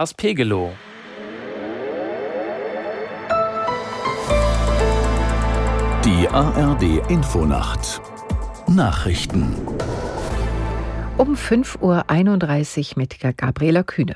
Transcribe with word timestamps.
aus 0.00 0.14
Pegelow. 0.14 0.72
Die 6.04 6.28
ARD 6.28 7.10
Infonacht 7.10 8.00
Nachrichten 8.68 9.56
um 11.16 11.34
5.31 11.34 12.92
Uhr 12.92 12.98
mit 12.98 13.18
Gabriela 13.36 13.82
Kühne. 13.82 14.14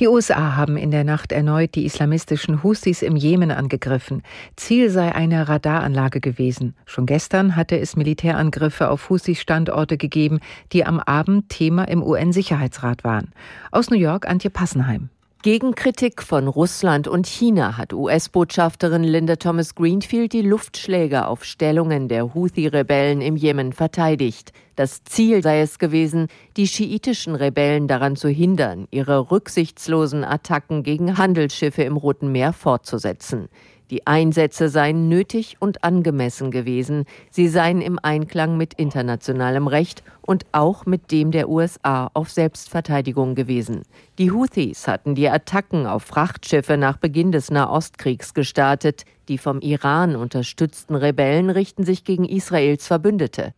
Die 0.00 0.06
USA 0.06 0.54
haben 0.54 0.76
in 0.76 0.92
der 0.92 1.02
Nacht 1.02 1.32
erneut 1.32 1.74
die 1.74 1.84
islamistischen 1.84 2.62
Houthis 2.62 3.02
im 3.02 3.16
Jemen 3.16 3.50
angegriffen. 3.50 4.22
Ziel 4.54 4.90
sei 4.90 5.12
eine 5.12 5.48
Radaranlage 5.48 6.20
gewesen. 6.20 6.76
Schon 6.86 7.04
gestern 7.04 7.56
hatte 7.56 7.76
es 7.80 7.96
Militärangriffe 7.96 8.90
auf 8.90 9.10
Houthis-Standorte 9.10 9.96
gegeben, 9.96 10.38
die 10.72 10.86
am 10.86 11.00
Abend 11.00 11.48
Thema 11.48 11.82
im 11.88 12.04
UN-Sicherheitsrat 12.04 13.02
waren. 13.02 13.32
Aus 13.72 13.90
New 13.90 13.98
York 13.98 14.28
Antje 14.28 14.50
Passenheim. 14.50 15.10
Gegen 15.42 15.76
Kritik 15.76 16.24
von 16.24 16.48
Russland 16.48 17.06
und 17.06 17.28
China 17.28 17.76
hat 17.76 17.92
US-Botschafterin 17.92 19.04
Linda 19.04 19.36
Thomas 19.36 19.76
Greenfield 19.76 20.32
die 20.32 20.42
Luftschläge 20.42 21.28
auf 21.28 21.44
Stellungen 21.44 22.08
der 22.08 22.34
Houthi-Rebellen 22.34 23.20
im 23.20 23.36
Jemen 23.36 23.72
verteidigt. 23.72 24.52
Das 24.74 25.04
Ziel 25.04 25.40
sei 25.44 25.60
es 25.60 25.78
gewesen, 25.78 26.26
die 26.56 26.66
schiitischen 26.66 27.36
Rebellen 27.36 27.86
daran 27.86 28.16
zu 28.16 28.28
hindern, 28.28 28.88
ihre 28.90 29.30
rücksichtslosen 29.30 30.24
Attacken 30.24 30.82
gegen 30.82 31.18
Handelsschiffe 31.18 31.84
im 31.84 31.96
Roten 31.96 32.32
Meer 32.32 32.52
fortzusetzen. 32.52 33.48
Die 33.90 34.06
Einsätze 34.06 34.68
seien 34.68 35.08
nötig 35.08 35.56
und 35.60 35.82
angemessen 35.82 36.50
gewesen. 36.50 37.04
Sie 37.30 37.48
seien 37.48 37.80
im 37.80 37.98
Einklang 38.02 38.56
mit 38.56 38.74
internationalem 38.74 39.66
Recht 39.66 40.02
und 40.20 40.44
auch 40.52 40.84
mit 40.84 41.10
dem 41.10 41.30
der 41.30 41.48
USA 41.48 42.10
auf 42.12 42.30
Selbstverteidigung 42.30 43.34
gewesen. 43.34 43.82
Die 44.18 44.30
Houthis 44.30 44.86
hatten 44.86 45.14
die 45.14 45.30
Attacken 45.30 45.86
auf 45.86 46.02
Frachtschiffe 46.02 46.76
nach 46.76 46.98
Beginn 46.98 47.32
des 47.32 47.50
Nahostkriegs 47.50 48.34
gestartet. 48.34 49.04
Die 49.28 49.38
vom 49.38 49.60
Iran 49.60 50.16
unterstützten 50.16 50.94
Rebellen 50.94 51.48
richten 51.48 51.84
sich 51.84 52.04
gegen 52.04 52.26
Israels 52.26 52.86
Verbündete. 52.86 53.54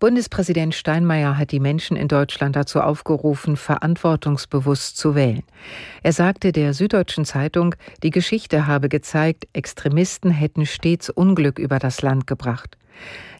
Bundespräsident 0.00 0.74
Steinmeier 0.74 1.36
hat 1.36 1.52
die 1.52 1.60
Menschen 1.60 1.94
in 1.94 2.08
Deutschland 2.08 2.56
dazu 2.56 2.80
aufgerufen, 2.80 3.58
verantwortungsbewusst 3.58 4.96
zu 4.96 5.14
wählen. 5.14 5.42
Er 6.02 6.14
sagte 6.14 6.52
der 6.52 6.72
Süddeutschen 6.72 7.26
Zeitung, 7.26 7.74
die 8.02 8.08
Geschichte 8.08 8.66
habe 8.66 8.88
gezeigt, 8.88 9.46
Extremisten 9.52 10.30
hätten 10.30 10.64
stets 10.64 11.10
Unglück 11.10 11.58
über 11.58 11.78
das 11.78 12.00
Land 12.00 12.26
gebracht. 12.26 12.78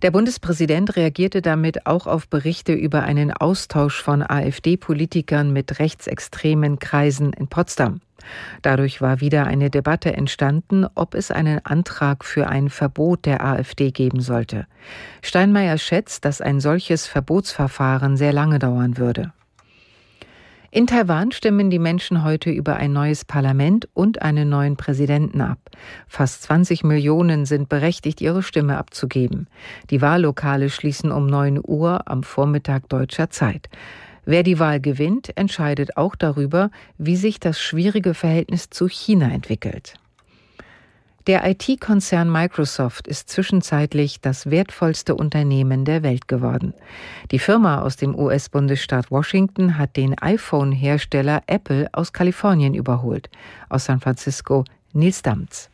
Der 0.03 0.11
Bundespräsident 0.11 0.97
reagierte 0.97 1.41
damit 1.41 1.87
auch 1.87 2.07
auf 2.07 2.29
Berichte 2.29 2.75
über 2.75 3.05
einen 3.05 3.33
Austausch 3.33 4.03
von 4.03 4.23
AfD-Politikern 4.23 5.55
mit 5.55 5.79
rechtsextremen 5.79 6.79
Kreisen 6.79 7.33
in 7.33 7.49
Potsdam. 7.49 8.03
Dadurch 8.63 9.01
war 9.01 9.21
wieder 9.21 9.47
eine 9.47 9.71
Debatte 9.71 10.13
entstanden, 10.13 10.87
ob 10.95 11.15
es 11.15 11.31
einen 11.31 11.65
Antrag 11.65 12.25
für 12.25 12.49
ein 12.49 12.71
Verbot 12.71 13.27
der 13.27 13.45
AfD 13.45 13.91
geben 13.91 14.21
sollte. 14.21 14.67
Steinmeier 15.23 15.79
schätzt, 15.79 16.25
dass 16.25 16.41
ein 16.41 16.61
solches 16.61 17.07
Verbotsverfahren 17.07 18.17
sehr 18.17 18.33
lange 18.33 18.59
dauern 18.59 18.97
würde. 18.97 19.33
In 20.73 20.87
Taiwan 20.87 21.33
stimmen 21.33 21.69
die 21.69 21.81
Menschen 21.81 22.23
heute 22.23 22.49
über 22.49 22.77
ein 22.77 22.93
neues 22.93 23.25
Parlament 23.25 23.89
und 23.93 24.23
einen 24.23 24.49
neuen 24.49 24.77
Präsidenten 24.77 25.41
ab. 25.41 25.59
Fast 26.07 26.45
20 26.45 26.85
Millionen 26.85 27.45
sind 27.45 27.69
berechtigt, 27.69 28.21
ihre 28.21 28.45
Stimme 28.45 28.79
abzugeben. 28.79 29.49
Die 29.91 30.01
Wahllokale 30.01 30.71
schließen 30.71 31.11
um 31.11 31.27
9 31.27 31.59
Uhr 31.61 32.03
am 32.07 32.23
Vormittag 32.23 32.89
deutscher 32.89 33.31
Zeit. 33.31 33.69
Wer 34.31 34.45
die 34.45 34.61
Wahl 34.61 34.79
gewinnt, 34.79 35.37
entscheidet 35.37 35.97
auch 35.97 36.15
darüber, 36.15 36.71
wie 36.99 37.17
sich 37.17 37.41
das 37.41 37.61
schwierige 37.61 38.15
Verhältnis 38.15 38.71
zu 38.71 38.87
China 38.87 39.29
entwickelt. 39.29 39.95
Der 41.27 41.45
IT-Konzern 41.51 42.31
Microsoft 42.31 43.09
ist 43.09 43.29
zwischenzeitlich 43.29 44.21
das 44.21 44.49
wertvollste 44.49 45.17
Unternehmen 45.17 45.85
der 45.85 46.05
Welt 46.05 46.29
geworden. 46.29 46.75
Die 47.33 47.41
Firma 47.41 47.83
aus 47.83 47.97
dem 47.97 48.17
US-Bundesstaat 48.17 49.11
Washington 49.11 49.77
hat 49.77 49.97
den 49.97 50.17
iPhone-Hersteller 50.17 51.43
Apple 51.49 51.89
aus 51.91 52.13
Kalifornien 52.13 52.75
überholt. 52.75 53.31
Aus 53.69 53.87
San 53.87 53.99
Francisco 53.99 54.63
Nils 54.93 55.23
Damz. 55.23 55.71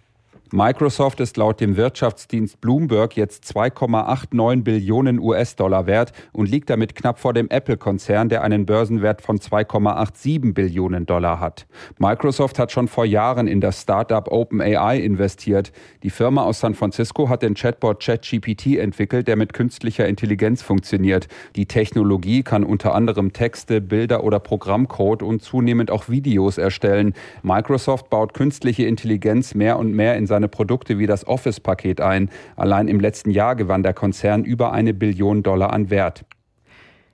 Microsoft 0.53 1.19
ist 1.19 1.37
laut 1.37 1.61
dem 1.61 1.77
Wirtschaftsdienst 1.77 2.61
Bloomberg 2.61 3.17
jetzt 3.17 3.45
2,89 3.53 4.63
Billionen 4.63 5.19
US-Dollar 5.19 5.87
wert 5.87 6.13
und 6.33 6.49
liegt 6.49 6.71
damit 6.71 6.95
knapp 6.95 7.19
vor 7.19 7.33
dem 7.33 7.49
Apple-Konzern, 7.51 8.29
der 8.29 8.43
einen 8.43 8.65
Börsenwert 8.65 9.23
von 9.23 9.39
2,87 9.39 10.55
Billionen 10.55 11.05
Dollar 11.05 11.41
hat. 11.41 11.67
Microsoft 11.99 12.61
hat 12.61 12.71
schon 12.71 12.87
vor 12.87 13.05
Jahren 13.05 13.49
in 13.49 13.61
das 13.61 13.83
Startup 13.83 14.31
OpenAI 14.31 15.01
investiert. 15.01 15.73
Die 16.05 16.11
Firma 16.11 16.45
aus 16.45 16.61
San 16.61 16.77
Francisco 16.77 17.29
hat 17.29 17.43
den 17.43 17.55
Chatbot 17.55 18.01
ChatGPT 18.01 18.77
entwickelt, 18.77 19.27
der 19.27 19.35
mit 19.35 19.53
künstlicher 19.53 20.07
Intelligenz 20.07 20.63
funktioniert. 20.63 21.27
Die 21.57 21.67
Technologie 21.67 22.45
kann 22.45 22.63
unter 22.63 22.95
anderem 22.95 23.33
Texte, 23.33 23.81
Bilder 23.81 24.23
oder 24.23 24.39
Programmcode 24.39 25.25
und 25.25 25.43
zunehmend 25.43 25.91
auch 25.91 26.09
Videos 26.09 26.57
erstellen. 26.57 27.15
Microsoft 27.43 28.11
baut 28.11 28.33
künstliche 28.33 28.85
Intelligenz 28.85 29.57
mehr 29.57 29.77
und 29.77 29.93
mehr 29.93 30.17
in 30.17 30.29
seine 30.37 30.49
Produkte 30.49 30.99
wie 30.99 31.07
das 31.07 31.27
Office-Paket 31.27 32.03
ein. 32.03 32.29
Allein 32.57 32.89
im 32.89 33.01
letzten 33.01 33.31
Jahr 33.31 33.57
gewann 33.57 33.83
der 33.83 33.95
Konzern 33.95 34.45
über 34.45 34.71
eine 34.73 34.93
Billion 34.93 35.43
Dollar 35.43 35.73
an 35.73 35.89
Wert. 35.89 36.27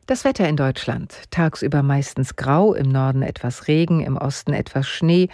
Das 0.07 0.25
Wetter 0.25 0.49
in 0.49 0.57
Deutschland. 0.57 1.31
Tagsüber 1.31 1.85
meistens 1.85 2.35
grau, 2.35 2.75
im 2.75 2.89
Norden 2.89 3.23
etwas 3.23 3.69
Regen, 3.69 4.01
im 4.01 4.17
Osten 4.17 4.53
etwas 4.53 4.89
Schnee 4.89 5.29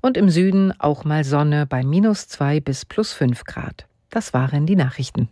und 0.00 0.16
im 0.16 0.30
Süden 0.30 0.72
auch 0.78 1.04
mal 1.04 1.22
Sonne 1.22 1.66
bei 1.66 1.84
minus 1.84 2.28
zwei 2.28 2.60
bis 2.60 2.86
plus 2.86 3.12
fünf 3.12 3.44
Grad. 3.44 3.84
Das 4.08 4.32
waren 4.32 4.64
die 4.64 4.76
Nachrichten. 4.76 5.28